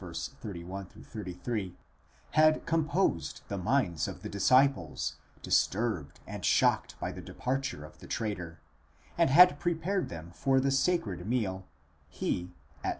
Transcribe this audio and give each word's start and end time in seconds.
31 0.03 0.85
33) 0.87 1.75
had 2.31 2.65
composed 2.65 3.41
the 3.49 3.57
minds 3.59 4.07
of 4.07 4.23
the 4.23 4.29
disciples, 4.29 5.17
disturbed 5.43 6.19
and 6.25 6.43
shocked 6.43 6.99
by 6.99 7.11
the 7.11 7.21
departure 7.21 7.85
of 7.85 7.99
the 7.99 8.07
traitor, 8.07 8.59
and 9.15 9.29
had 9.29 9.59
prepared 9.59 10.09
them 10.09 10.31
for 10.33 10.59
the 10.59 10.71
sacred 10.71 11.27
meal, 11.27 11.67
he, 12.09 12.49
at 12.83 12.89
v. 12.89 12.89